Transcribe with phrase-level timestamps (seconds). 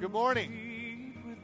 [0.00, 1.36] Good morning.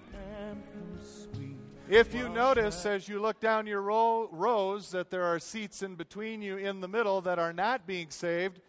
[1.89, 5.97] If you notice as you look down your row, rows that there are seats in
[5.97, 8.61] between you in the middle that are not being saved,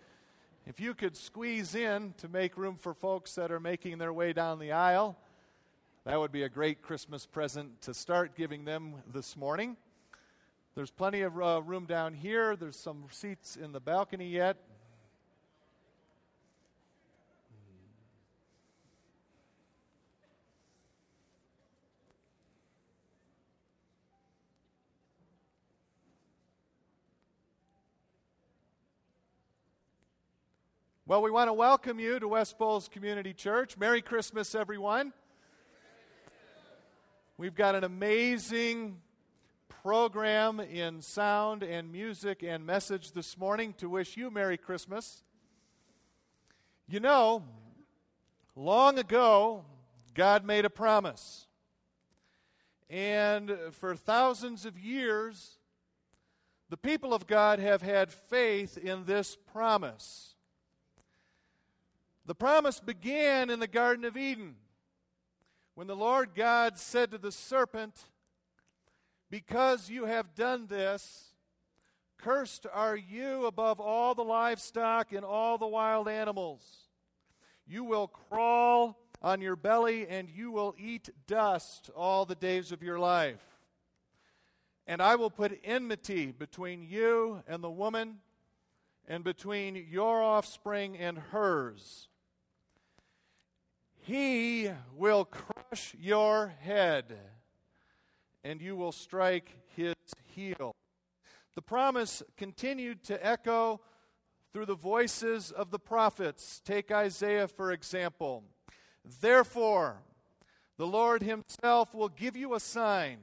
[0.65, 4.33] if you could squeeze in to make room for folks that are making their way
[4.33, 5.15] down the aisle,
[6.03, 9.77] that would be a great Christmas present to start giving them this morning.
[10.73, 12.55] There's plenty of uh, room down here.
[12.55, 14.57] There's some seats in the balcony yet.
[31.07, 33.77] Well, we want to welcome you to West Bowles Community Church.
[33.77, 35.13] Merry Christmas, everyone.
[37.37, 38.97] We've got an amazing
[39.69, 45.23] program in sound and music and message this morning to wish you Merry Christmas.
[46.87, 47.43] You know,
[48.55, 49.63] long ago,
[50.15, 51.45] God made a promise.
[52.89, 55.59] And for thousands of years,
[56.71, 60.34] the people of God have had faith in this promise.
[62.27, 64.55] The promise began in the Garden of Eden
[65.75, 68.05] when the Lord God said to the serpent,
[69.29, 71.35] Because you have done this,
[72.17, 76.65] cursed are you above all the livestock and all the wild animals.
[77.67, 82.81] You will crawl on your belly and you will eat dust all the days of
[82.81, 83.59] your life.
[84.87, 88.17] And I will put enmity between you and the woman,
[89.07, 92.07] and between your offspring and hers
[94.05, 97.17] he will crush your head,
[98.43, 99.95] and you will strike his
[100.35, 100.75] heel.
[101.55, 103.81] The promise continued to echo
[104.53, 106.61] through the voices of the prophets.
[106.63, 108.43] Take Isaiah, for example.
[109.21, 109.97] Therefore,
[110.77, 113.17] the Lord Himself will give you a sign.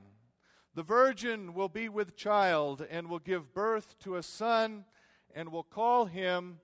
[0.74, 4.84] The virgin will be with child and will give birth to a son
[5.32, 6.58] and will call him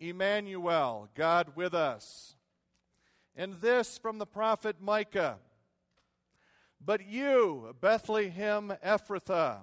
[0.00, 2.34] Emmanuel, God with us.
[3.40, 5.38] And this from the prophet Micah.
[6.78, 9.60] But you, Bethlehem Ephrathah,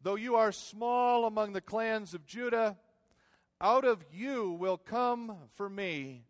[0.00, 2.78] though you are small among the clans of Judah,
[3.60, 6.22] out of you will come for me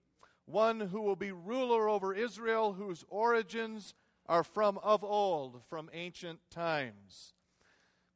[0.47, 3.93] one who will be ruler over Israel, whose origins
[4.25, 7.35] are from of old, from ancient times.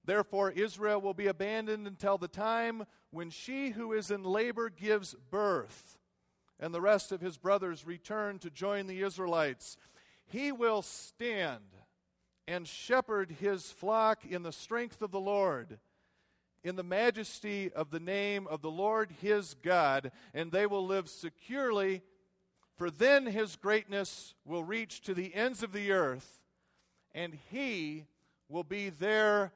[0.06, 5.14] Therefore, Israel will be abandoned until the time when she who is in labor gives
[5.30, 5.98] birth
[6.64, 9.76] and the rest of his brothers return to join the Israelites,
[10.24, 11.60] he will stand
[12.48, 15.78] and shepherd his flock in the strength of the Lord,
[16.62, 21.10] in the majesty of the name of the Lord his God, and they will live
[21.10, 22.00] securely,
[22.78, 26.40] for then his greatness will reach to the ends of the earth,
[27.14, 28.06] and he
[28.48, 29.52] will be their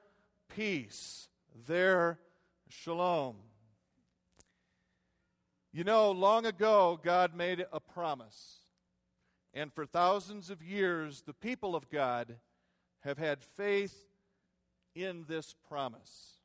[0.55, 1.29] peace,
[1.67, 2.19] their
[2.69, 3.37] shalom.
[5.79, 8.63] You know, long ago, God made a promise.
[9.55, 12.35] And for thousands of years, the people of God
[13.05, 13.97] have had faith
[14.97, 16.38] in this promise.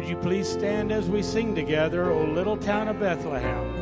[0.00, 3.79] Would you please stand as we sing together, O Little Town of Bethlehem?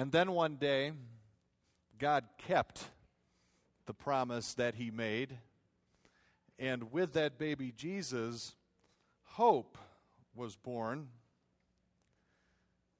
[0.00, 0.92] And then one day,
[1.98, 2.84] God kept
[3.84, 5.36] the promise that He made.
[6.58, 8.54] And with that baby Jesus,
[9.24, 9.76] hope
[10.34, 11.08] was born.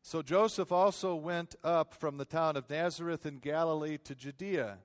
[0.02, 4.76] So Joseph also went up from the town of Nazareth in Galilee to Judea,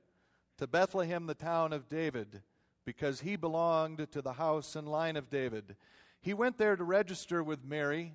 [0.58, 2.44] to Bethlehem, the town of David,
[2.86, 5.76] because he belonged to the house and line of David.
[6.22, 8.14] He went there to register with Mary,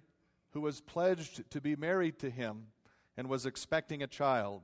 [0.52, 2.68] who was pledged to be married to him
[3.16, 4.62] and was expecting a child.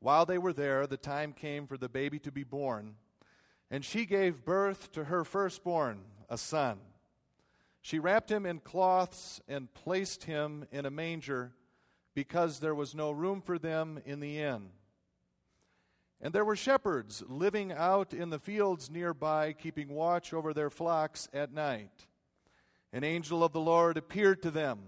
[0.00, 2.96] While they were there, the time came for the baby to be born,
[3.70, 6.78] and she gave birth to her firstborn, a son.
[7.80, 11.52] She wrapped him in cloths and placed him in a manger
[12.14, 14.70] because there was no room for them in the inn.
[16.20, 21.28] And there were shepherds living out in the fields nearby, keeping watch over their flocks
[21.32, 22.06] at night.
[22.92, 24.80] An angel of the Lord appeared to them,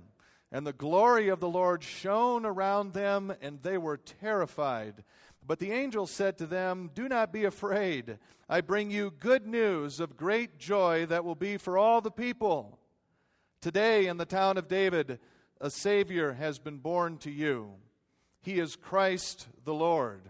[0.51, 5.05] and the glory of the Lord shone around them, and they were terrified.
[5.47, 8.19] But the angel said to them, Do not be afraid.
[8.49, 12.79] I bring you good news of great joy that will be for all the people.
[13.61, 15.19] Today, in the town of David,
[15.61, 17.75] a Savior has been born to you.
[18.41, 20.23] He is Christ the Lord.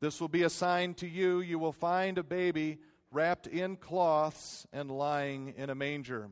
[0.00, 1.40] This will be a sign to you.
[1.40, 2.78] You will find a baby
[3.10, 6.28] wrapped in cloths and lying in a manger.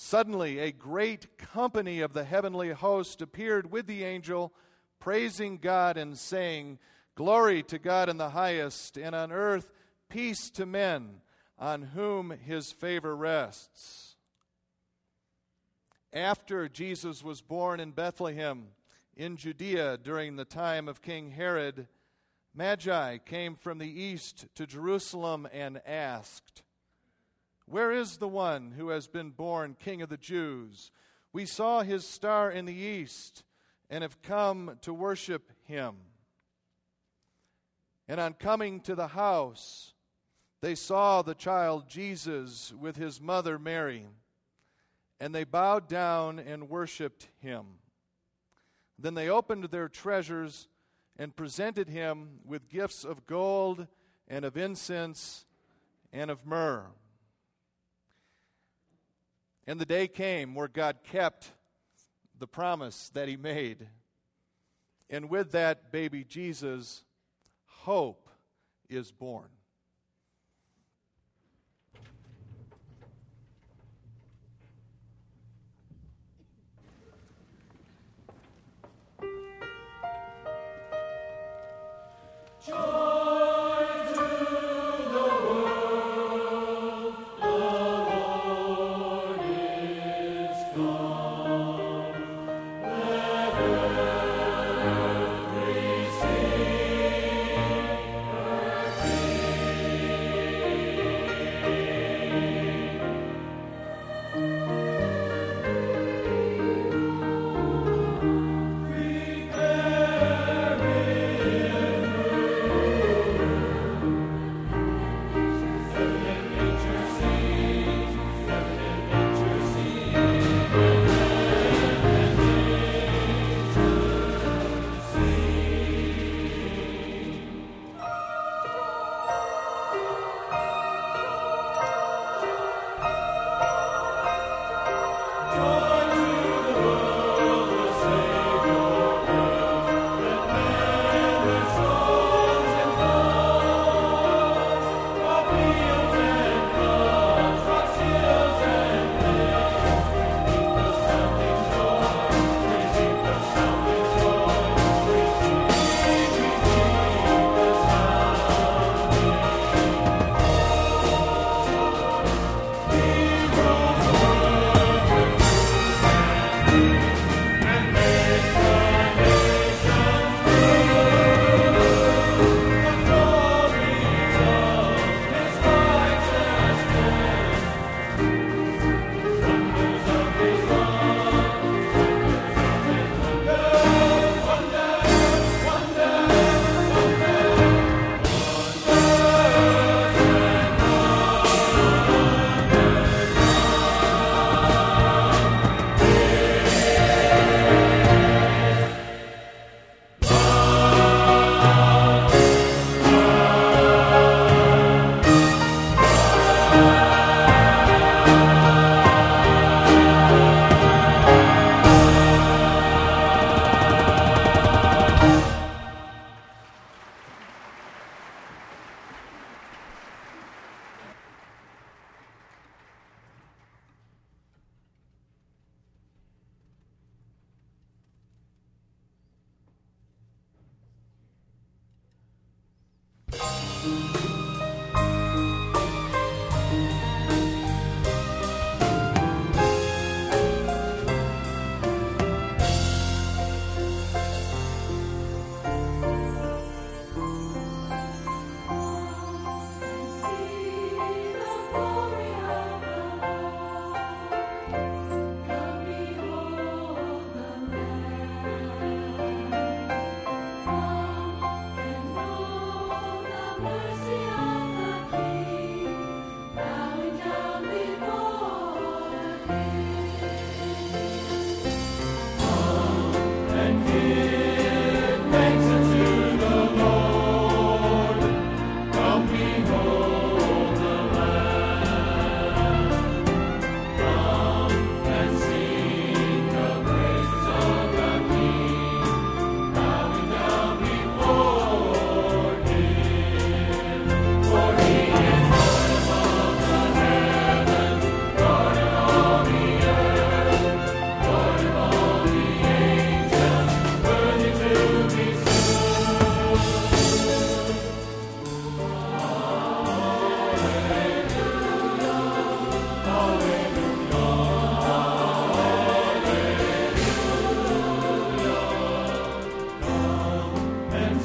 [0.00, 4.54] Suddenly, a great company of the heavenly host appeared with the angel,
[5.00, 6.78] praising God and saying,
[7.16, 9.72] Glory to God in the highest, and on earth
[10.08, 11.20] peace to men
[11.58, 14.14] on whom his favor rests.
[16.12, 18.68] After Jesus was born in Bethlehem
[19.16, 21.88] in Judea during the time of King Herod,
[22.54, 26.62] Magi came from the east to Jerusalem and asked,
[27.70, 30.90] Where is the one who has been born King of the Jews?
[31.32, 33.44] We saw his star in the east
[33.90, 35.96] and have come to worship him.
[38.08, 39.92] And on coming to the house,
[40.62, 44.06] they saw the child Jesus with his mother Mary,
[45.20, 47.66] and they bowed down and worshiped him.
[48.98, 50.68] Then they opened their treasures
[51.18, 53.86] and presented him with gifts of gold
[54.26, 55.44] and of incense
[56.12, 56.86] and of myrrh.
[59.68, 61.52] And the day came where God kept
[62.38, 63.86] the promise that he made.
[65.10, 67.04] And with that baby Jesus,
[67.66, 68.30] hope
[68.88, 69.48] is born.
[82.66, 83.07] Mercy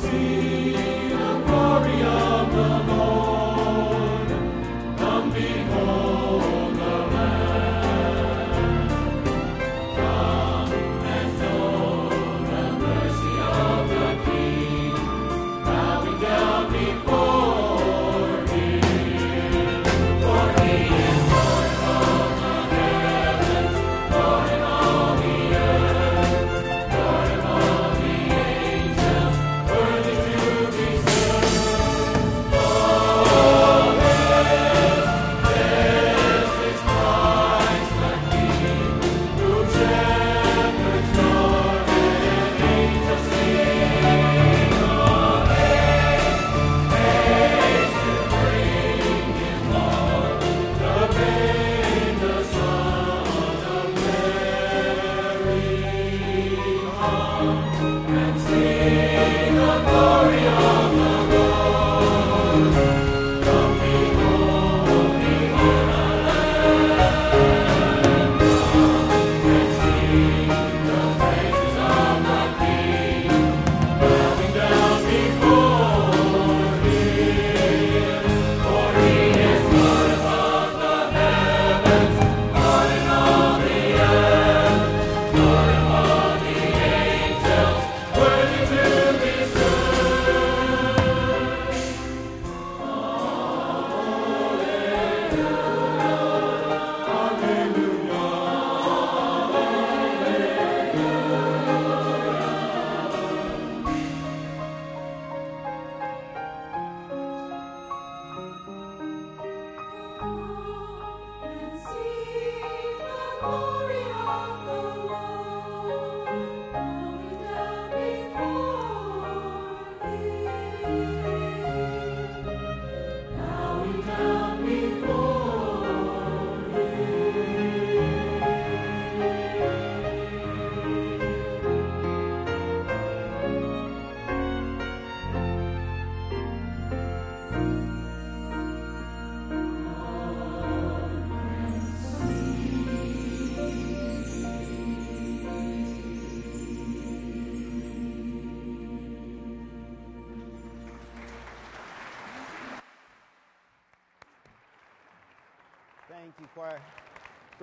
[0.04, 0.43] see.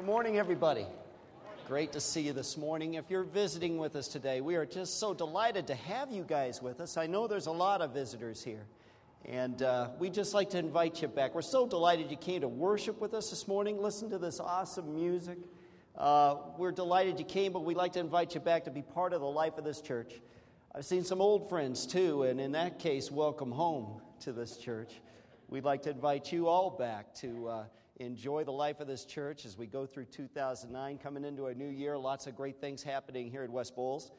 [0.00, 0.86] Good morning, everybody.
[1.68, 2.94] Great to see you this morning.
[2.94, 6.62] If you're visiting with us today, we are just so delighted to have you guys
[6.62, 6.96] with us.
[6.96, 8.64] I know there's a lot of visitors here,
[9.26, 11.34] and uh, we'd just like to invite you back.
[11.34, 14.94] We're so delighted you came to worship with us this morning, listen to this awesome
[14.94, 15.36] music.
[15.94, 19.12] Uh, we're delighted you came, but we'd like to invite you back to be part
[19.12, 20.14] of the life of this church.
[20.74, 24.94] I've seen some old friends too, and in that case, welcome home to this church.
[25.50, 27.64] We'd like to invite you all back to uh,
[28.00, 31.68] enjoy the life of this church as we go through 2009, coming into a new
[31.68, 31.98] year.
[31.98, 34.10] Lots of great things happening here at West Bowles.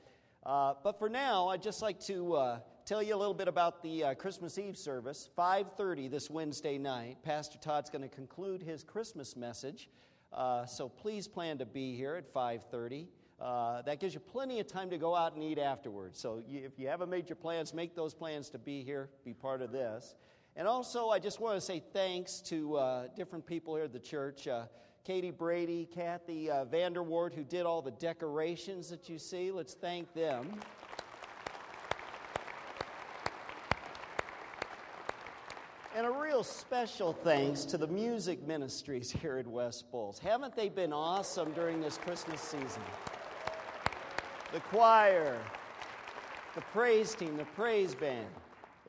[0.46, 3.82] Uh, but for now, I'd just like to uh, tell you a little bit about
[3.82, 5.30] the uh, Christmas Eve service.
[5.36, 7.18] 5:30 this Wednesday night.
[7.24, 9.90] Pastor Todd's going to conclude his Christmas message,
[10.32, 13.08] uh, so please plan to be here at 5:30.
[13.40, 16.20] Uh, that gives you plenty of time to go out and eat afterwards.
[16.20, 19.34] So you, if you haven't made your plans, make those plans to be here, be
[19.34, 20.14] part of this.
[20.56, 24.00] And also, I just want to say thanks to uh, different people here at the
[24.00, 24.48] church.
[24.48, 24.66] Uh,
[25.04, 29.52] Katie Brady, Kathy uh, Vanderwart, who did all the decorations that you see.
[29.52, 30.60] Let's thank them.
[35.96, 40.20] And a real special thanks to the music ministries here at West Bowles.
[40.20, 42.82] Haven't they been awesome during this Christmas season?
[44.54, 45.38] The choir,
[46.56, 48.28] the praise team, the praise band,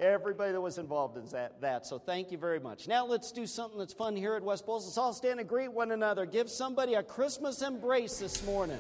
[0.03, 1.87] everybody that was involved in that, that.
[1.87, 2.88] So thank you very much.
[2.88, 4.85] Now let's do something that's fun here at West Bowles.
[4.85, 6.27] Let's all stand and greet one another.
[6.27, 8.79] Give somebody a Christmas embrace this morning.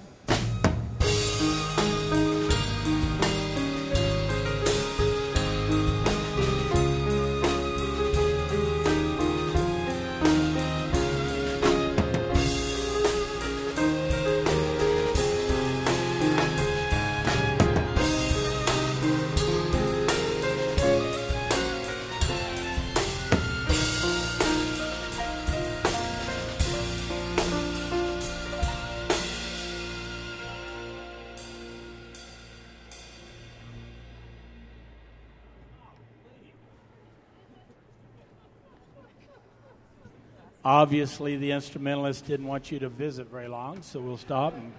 [40.72, 44.54] Obviously, the instrumentalist didn't want you to visit very long, so we'll stop.
[44.54, 44.72] And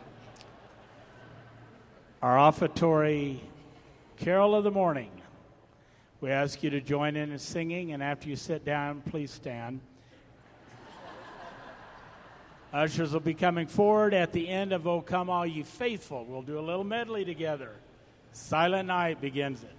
[2.19, 3.39] our offertory
[4.17, 5.12] carol of the morning.
[6.19, 9.82] We ask you to join in in singing, and after you sit down, please stand.
[12.73, 16.25] Ushers will be coming forward at the end of O Come All Ye Faithful.
[16.25, 17.69] We'll do a little medley together.
[18.32, 19.75] Silent Night begins it.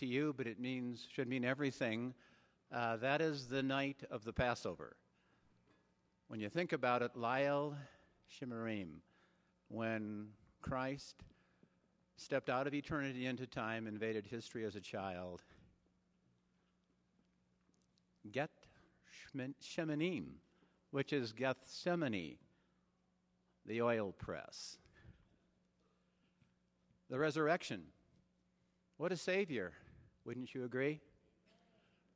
[0.00, 2.12] To you, but it means should mean everything.
[2.70, 4.96] Uh, that is the night of the Passover.
[6.28, 7.74] When you think about it, Leil
[8.30, 9.00] Shimurim,
[9.68, 10.26] when
[10.60, 11.22] Christ
[12.16, 15.42] stepped out of eternity into time, invaded history as a child.
[18.30, 18.50] Get
[19.62, 20.24] Shemanim,
[20.90, 22.36] which is Gethsemane,
[23.64, 24.76] the oil press.
[27.08, 27.84] The resurrection.
[28.98, 29.72] What a savior,
[30.26, 31.00] wouldn't you agree?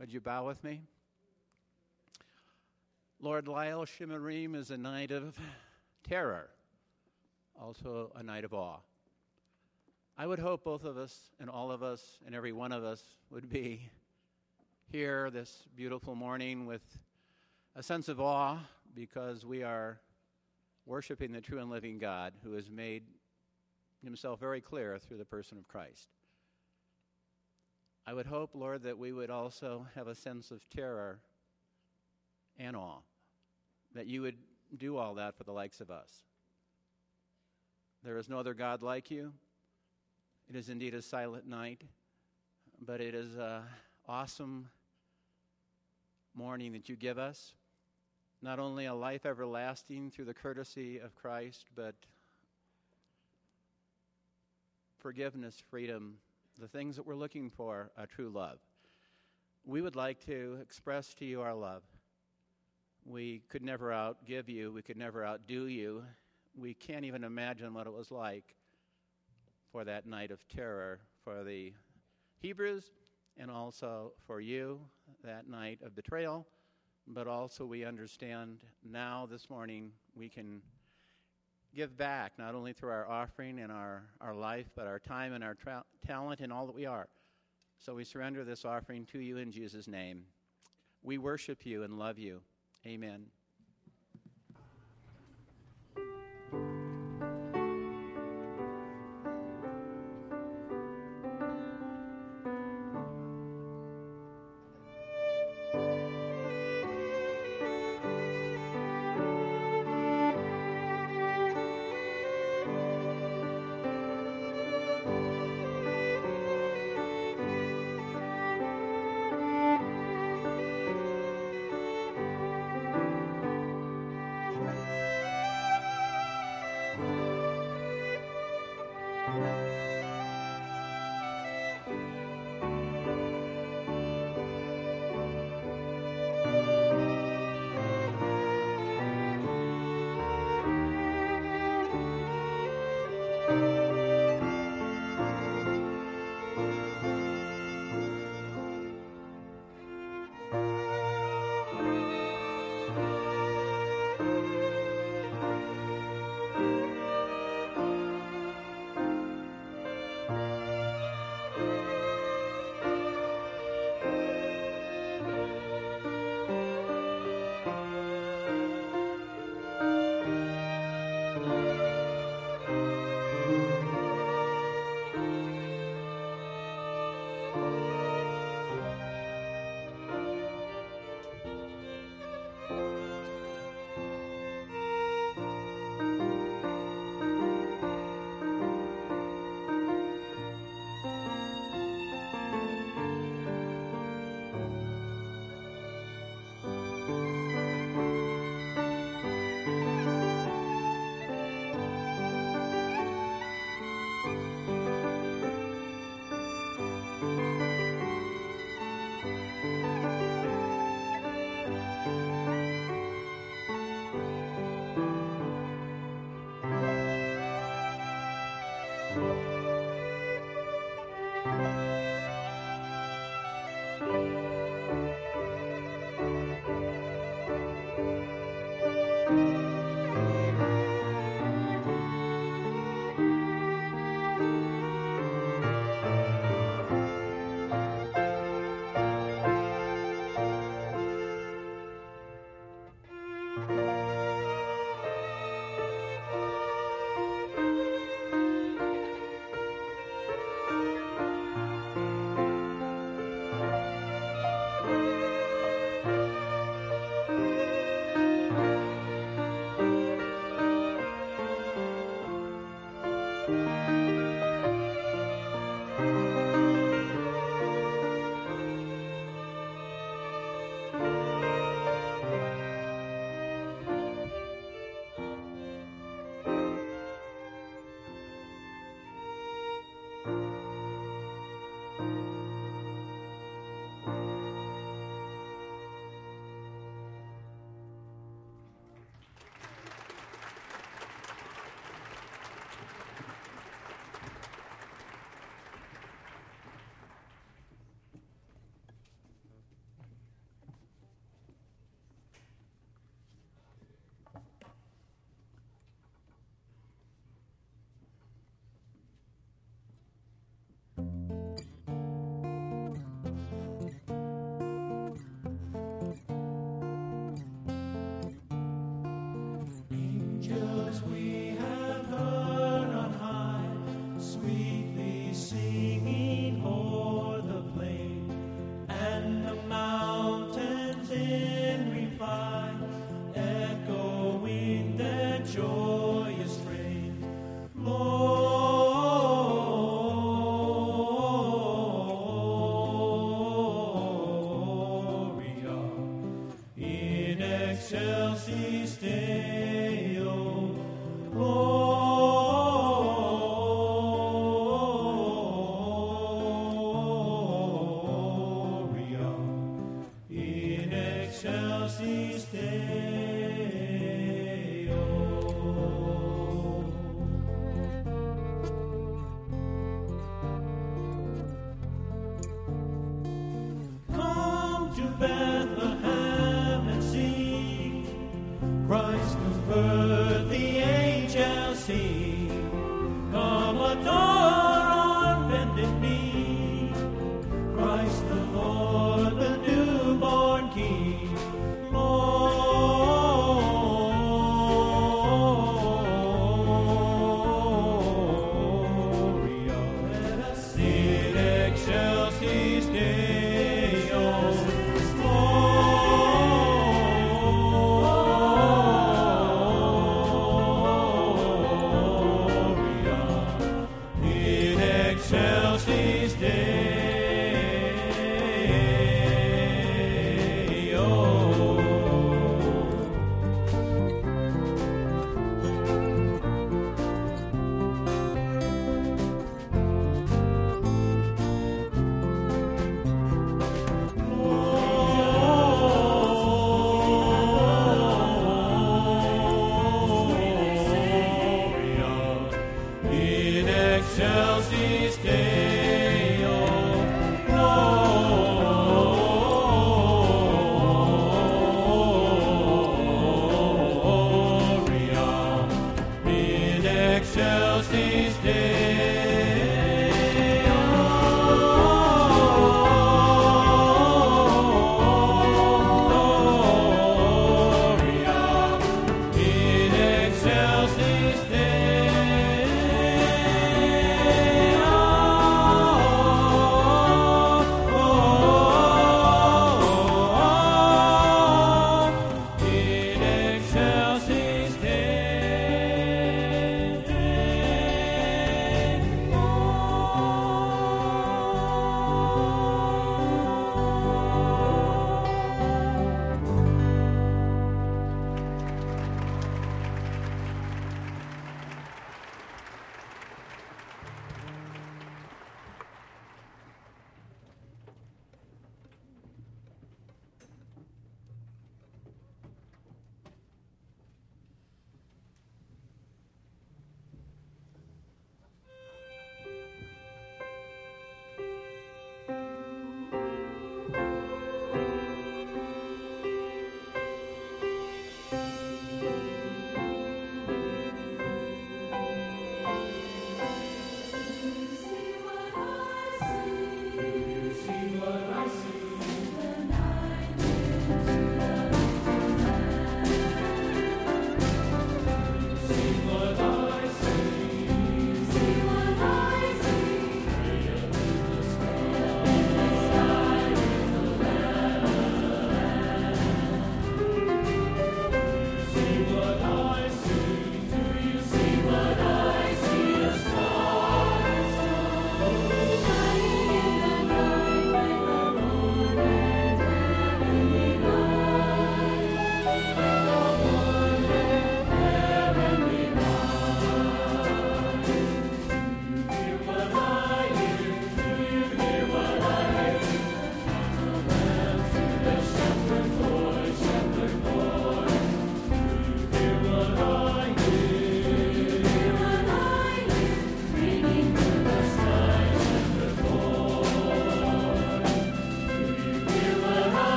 [0.00, 0.80] Would you bow with me?
[3.20, 5.38] Lord Leil Shimurim is a night of
[6.02, 6.50] terror,
[7.54, 8.80] also a night of awe.
[10.18, 13.00] I would hope both of us and all of us and every one of us
[13.30, 13.88] would be
[14.90, 16.82] here this beautiful morning with
[17.76, 18.58] a sense of awe
[18.96, 20.00] because we are
[20.86, 23.04] worshiping the true and living God who has made
[24.02, 26.08] himself very clear through the person of Christ.
[28.06, 31.20] I would hope, Lord, that we would also have a sense of terror
[32.58, 32.98] and awe,
[33.94, 34.36] that you would
[34.76, 36.10] do all that for the likes of us.
[38.02, 39.32] There is no other God like you.
[40.50, 41.82] It is indeed a silent night,
[42.84, 43.62] but it is an
[44.08, 44.68] awesome
[46.34, 47.54] morning that you give us.
[48.42, 51.94] Not only a life everlasting through the courtesy of Christ, but
[54.98, 56.16] forgiveness, freedom,
[56.58, 58.58] the things that we're looking for, a true love.
[59.64, 61.82] We would like to express to you our love.
[63.04, 66.04] We could never outgive you, we could never outdo you.
[66.54, 68.56] We can't even imagine what it was like
[69.70, 71.72] for that night of terror for the
[72.40, 72.92] Hebrews
[73.38, 74.80] and also for you,
[75.24, 76.46] that night of betrayal.
[77.06, 80.62] But also, we understand now this morning we can
[81.74, 85.42] give back, not only through our offering and our, our life, but our time and
[85.42, 87.08] our tra- talent and all that we are.
[87.78, 90.24] So we surrender this offering to you in Jesus' name.
[91.02, 92.42] We worship you and love you.
[92.86, 93.26] Amen.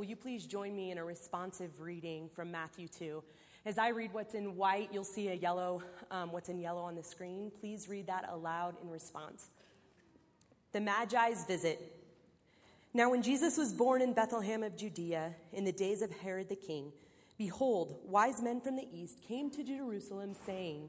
[0.00, 3.22] Will you please join me in a responsive reading from Matthew 2?
[3.66, 6.94] As I read what's in white, you'll see a yellow, um, what's in yellow on
[6.94, 7.52] the screen.
[7.60, 9.48] Please read that aloud in response.
[10.72, 12.02] The Magi's visit.
[12.94, 16.56] Now, when Jesus was born in Bethlehem of Judea in the days of Herod the
[16.56, 16.92] king,
[17.36, 20.88] behold, wise men from the east came to Jerusalem, saying,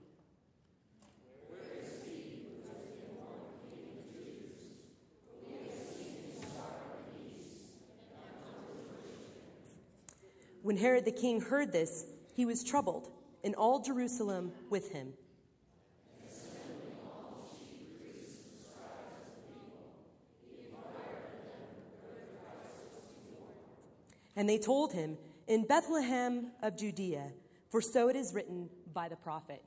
[10.64, 12.06] When Herod the king heard this,
[12.36, 13.12] he was troubled,
[13.44, 15.14] and all Jerusalem with him.
[24.36, 27.32] And they told him, In Bethlehem of Judea,
[27.70, 29.62] for so it is written by the prophet.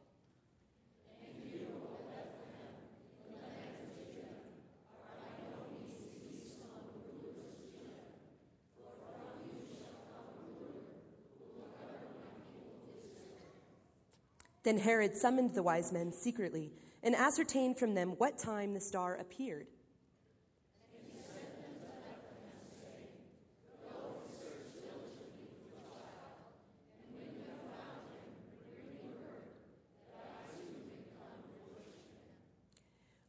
[14.65, 19.15] Then Herod summoned the wise men secretly and ascertained from them what time the star
[19.17, 19.67] appeared.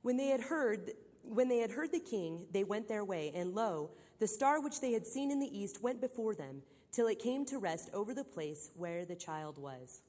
[0.02, 0.92] When they had heard
[1.24, 4.80] when they had heard the king, they went their way, and lo, the star which
[4.80, 6.62] they had seen in the east went before them,
[6.92, 10.02] till it came to rest over the place where the child was.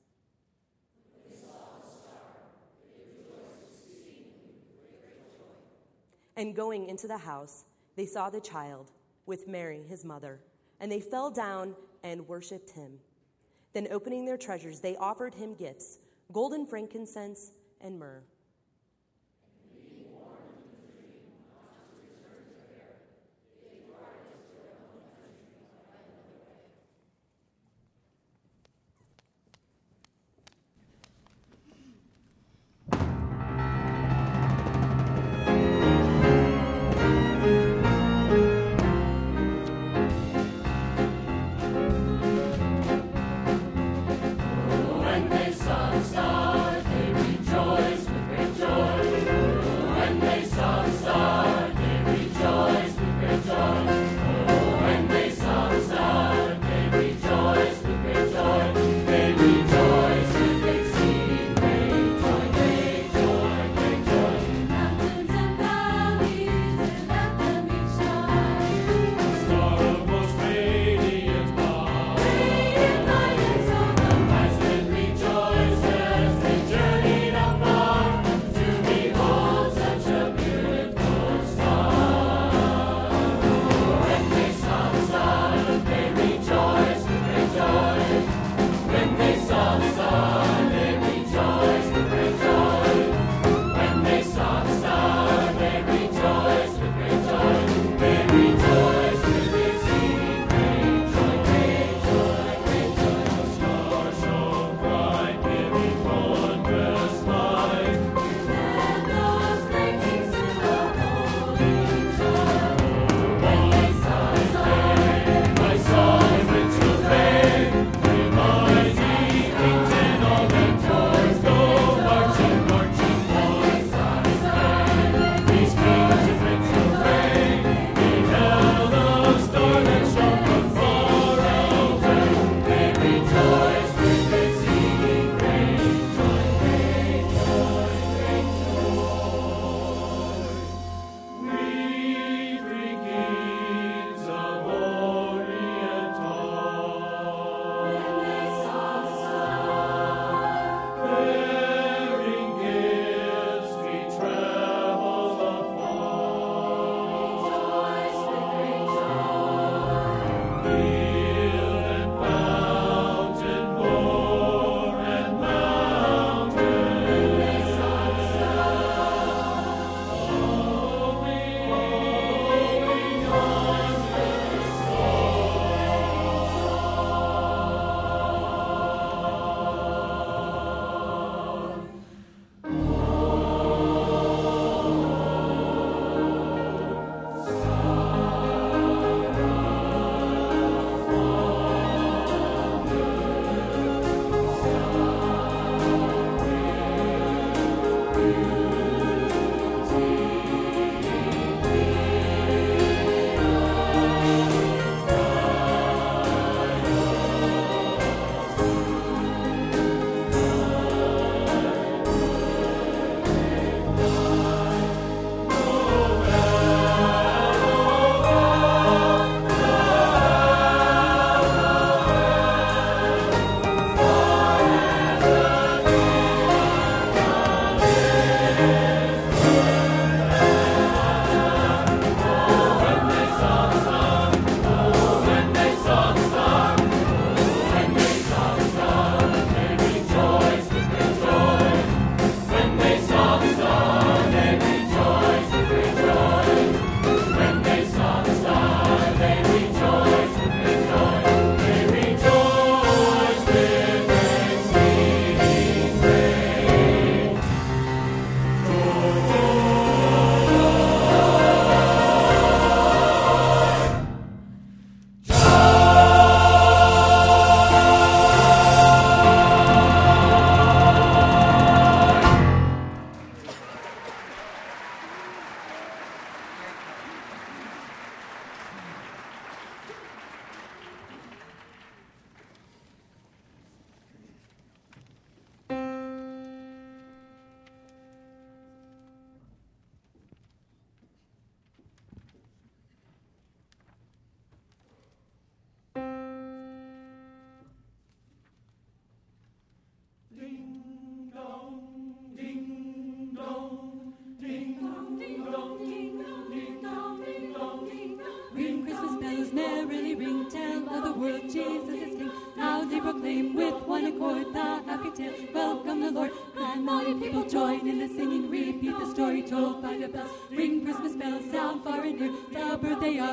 [6.37, 7.65] And going into the house,
[7.97, 8.93] they saw the child
[9.25, 10.41] with Mary, his mother,
[10.81, 12.99] and they fell down and worshipped him.
[13.73, 15.99] Then, opening their treasures, they offered him gifts
[16.33, 18.23] golden frankincense and myrrh.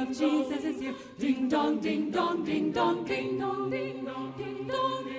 [0.03, 0.95] Of Jesus is here.
[1.17, 5.12] Ding dong, ding dong, ding dong, ding dong, ding dong, ding dong,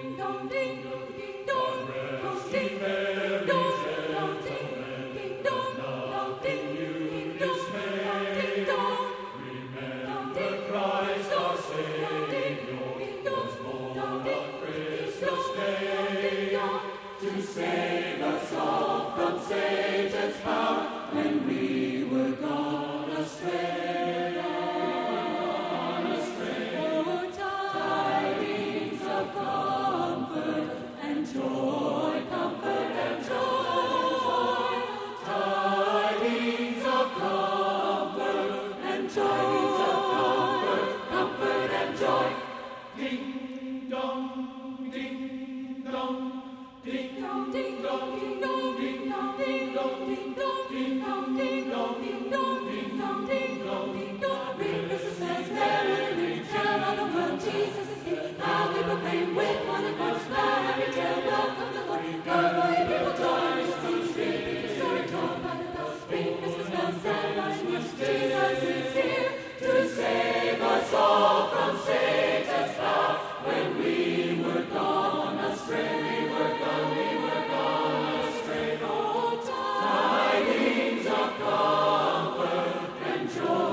[83.27, 83.64] Joy.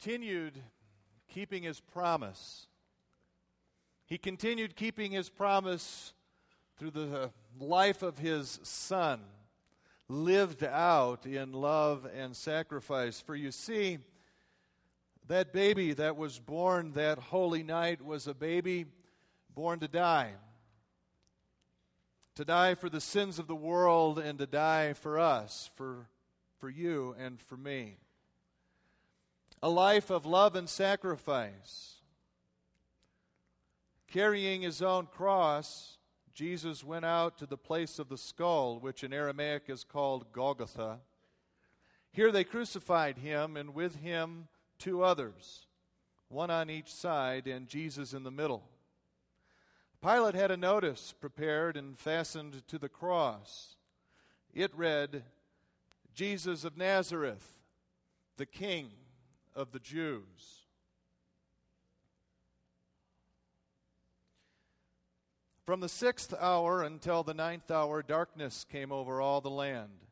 [0.00, 0.56] Continued
[1.26, 2.68] keeping his promise.
[4.06, 6.12] He continued keeping his promise
[6.78, 9.20] through the life of his son,
[10.08, 13.20] lived out in love and sacrifice.
[13.20, 13.98] For you see,
[15.26, 18.86] that baby that was born that holy night was a baby
[19.52, 20.34] born to die.
[22.36, 26.08] To die for the sins of the world and to die for us, for,
[26.60, 27.96] for you and for me
[29.62, 31.96] a life of love and sacrifice.
[34.10, 35.98] Carrying his own cross,
[36.32, 41.00] Jesus went out to the place of the skull, which in Aramaic is called Golgotha.
[42.12, 44.48] Here they crucified him, and with him
[44.78, 45.66] two others,
[46.28, 48.62] one on each side, and Jesus in the middle.
[50.00, 53.74] Pilate had a notice prepared and fastened to the cross.
[54.54, 55.24] It read,
[56.14, 57.58] Jesus of Nazareth,
[58.36, 58.90] the King
[59.58, 60.62] of the Jews.
[65.66, 70.06] From the sixth hour until the ninth hour, darkness came over all the land.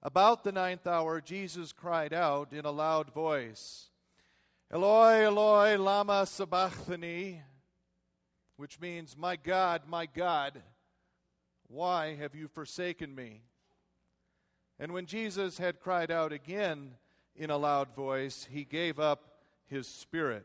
[0.00, 3.90] About the ninth hour, Jesus cried out in a loud voice,
[4.72, 7.42] Eloi, Eloi, Lama Sabachthani,
[8.56, 10.62] which means, My God, my God,
[11.66, 13.42] why have you forsaken me?
[14.78, 16.92] And when Jesus had cried out again,
[17.36, 19.32] in a loud voice, he gave up
[19.66, 20.44] his spirit.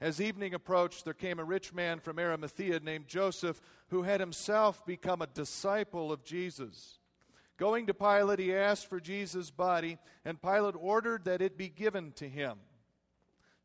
[0.00, 4.84] As evening approached, there came a rich man from Arimathea named Joseph, who had himself
[4.86, 6.98] become a disciple of Jesus.
[7.58, 12.12] Going to Pilate, he asked for Jesus' body, and Pilate ordered that it be given
[12.12, 12.56] to him.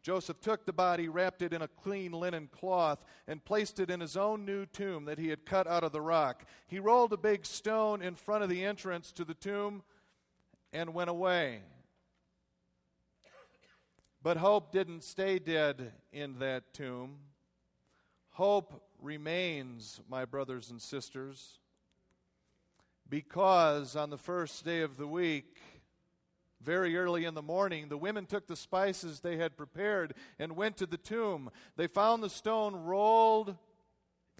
[0.01, 4.01] Joseph took the body, wrapped it in a clean linen cloth, and placed it in
[4.01, 6.45] his own new tomb that he had cut out of the rock.
[6.68, 9.84] He rolled a big stone in front of the entrance to the tomb
[10.76, 11.62] and went away.
[14.22, 17.18] But hope didn't stay dead in that tomb.
[18.32, 21.60] Hope remains, my brothers and sisters,
[23.08, 25.60] because on the first day of the week,
[26.62, 30.76] very early in the morning, the women took the spices they had prepared and went
[30.78, 31.50] to the tomb.
[31.78, 33.56] They found the stone rolled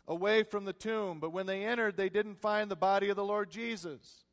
[0.08, 3.24] away from the tomb, but when they entered, they didn't find the body of the
[3.24, 4.25] Lord Jesus.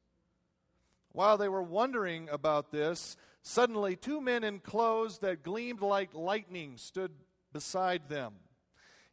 [1.12, 6.76] While they were wondering about this, Suddenly, two men in clothes that gleamed like lightning
[6.76, 7.10] stood
[7.52, 8.34] beside them.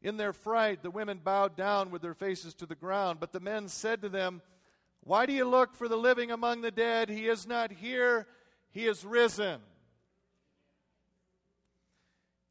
[0.01, 3.39] In their fright, the women bowed down with their faces to the ground, but the
[3.39, 4.41] men said to them,
[5.01, 7.09] Why do you look for the living among the dead?
[7.09, 8.27] He is not here,
[8.69, 9.61] he is risen.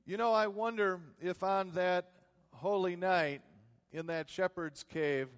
[0.05, 2.11] You know, I wonder if on that
[2.51, 3.42] holy night
[3.92, 5.28] in that shepherd's cave,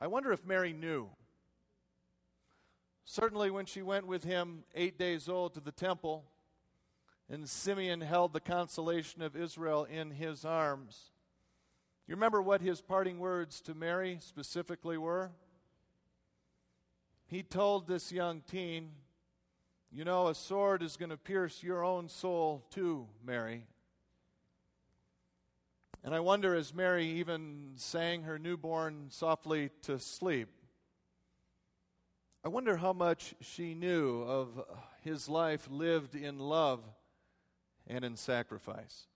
[0.00, 1.08] I wonder if Mary knew.
[3.04, 6.24] Certainly, when she went with him, eight days old, to the temple,
[7.28, 11.10] and Simeon held the consolation of Israel in his arms.
[12.06, 15.30] You remember what his parting words to Mary specifically were?
[17.26, 18.90] He told this young teen,
[19.90, 23.64] You know, a sword is going to pierce your own soul too, Mary.
[26.04, 30.48] And I wonder, as Mary even sang her newborn softly to sleep,
[32.44, 34.48] I wonder how much she knew of
[35.02, 36.80] his life lived in love
[37.86, 39.06] and in sacrifice.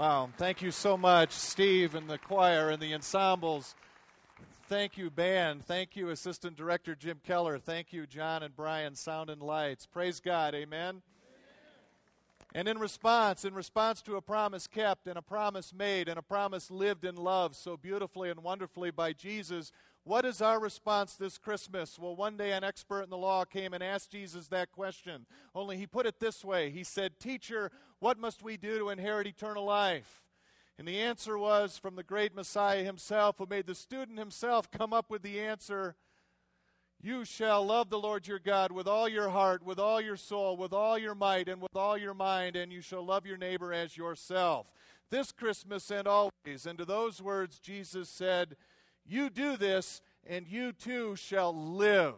[0.00, 3.74] Wow, thank you so much, Steve and the choir and the ensembles.
[4.66, 5.66] Thank you, band.
[5.66, 7.58] Thank you, Assistant Director Jim Keller.
[7.58, 9.84] Thank you, John and Brian, Sound and Lights.
[9.84, 10.54] Praise God.
[10.54, 11.02] Amen.
[12.54, 16.22] And in response, in response to a promise kept and a promise made and a
[16.22, 19.70] promise lived in love so beautifully and wonderfully by Jesus,
[20.02, 21.98] what is our response this Christmas?
[21.98, 25.26] Well, one day an expert in the law came and asked Jesus that question.
[25.54, 27.70] Only he put it this way He said, Teacher,
[28.00, 30.24] what must we do to inherit eternal life?
[30.78, 34.94] And the answer was from the great Messiah himself, who made the student himself come
[34.94, 35.94] up with the answer
[37.02, 40.56] You shall love the Lord your God with all your heart, with all your soul,
[40.56, 43.72] with all your might, and with all your mind, and you shall love your neighbor
[43.72, 44.70] as yourself.
[45.08, 46.66] This Christmas and always.
[46.66, 48.54] And to those words, Jesus said,
[49.06, 52.14] You do this, and you too shall live.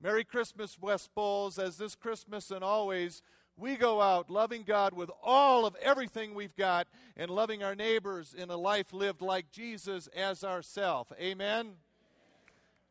[0.00, 3.22] Merry Christmas, West Bowles, as this Christmas and always
[3.56, 8.34] we go out loving God with all of everything we've got and loving our neighbors
[8.36, 11.12] in a life lived like Jesus as ourself.
[11.20, 11.74] Amen.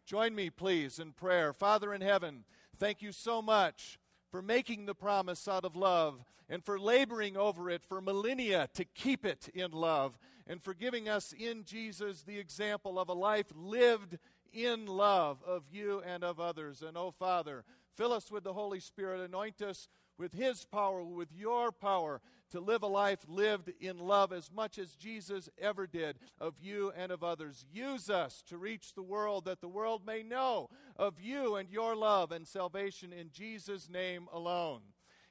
[0.05, 1.53] Join me, please, in prayer.
[1.53, 2.43] Father in heaven,
[2.77, 3.99] thank you so much
[4.29, 8.83] for making the promise out of love and for laboring over it for millennia to
[8.83, 10.17] keep it in love
[10.47, 14.17] and for giving us in Jesus the example of a life lived
[14.51, 16.81] in love of you and of others.
[16.81, 17.63] And oh, Father,
[17.95, 19.87] fill us with the Holy Spirit, anoint us
[20.17, 22.21] with His power, with your power,
[22.51, 26.91] to live a life lived in love as much as Jesus ever did of you
[26.95, 27.65] and of others.
[27.71, 31.95] Use us to reach the world that the world may know of you and your
[31.95, 34.81] love and salvation in Jesus' name alone.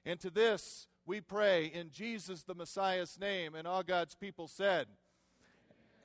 [0.05, 4.87] And to this we pray in Jesus the Messiah's name, and all God's people said,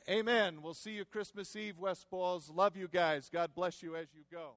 [0.08, 0.62] Amen.
[0.62, 2.50] We'll see you Christmas Eve, West Bowles.
[2.50, 3.28] Love you guys.
[3.32, 4.52] God bless you as you go.